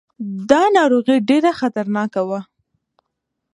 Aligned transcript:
دا 0.49 0.61
ناروغي 0.75 1.17
ډېره 1.29 1.51
خطرناکه 1.59 2.21
وه. 2.29 2.39